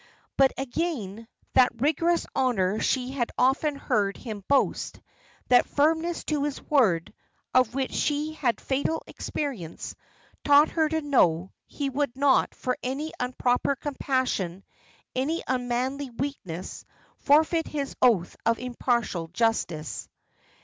[0.35, 4.99] But again, that rigorous honour she had often heard him boast,
[5.49, 7.13] that firmness to his word,
[7.53, 9.93] of which she had fatal experience,
[10.43, 14.63] taught her to know, he would not for any unproper compassion,
[15.15, 16.83] any unmanly weakness,
[17.19, 20.09] forfeit his oath of impartial justice.